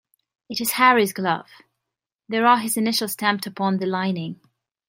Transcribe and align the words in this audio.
It 0.49 0.59
is 0.59 0.71
Harry's 0.71 1.13
glove; 1.13 1.47
there 2.27 2.47
are 2.47 2.57
his 2.57 2.75
initials 2.75 3.11
stamped 3.11 3.45
upon 3.45 3.77
the 3.77 3.85
lining. 3.85 4.41